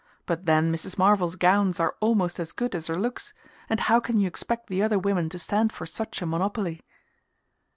[0.25, 0.97] But then Mrs.
[0.97, 3.35] Marvell's gowns are almost as good as her looks
[3.69, 6.81] and how can you expect the other women to stand for such a monopoly?"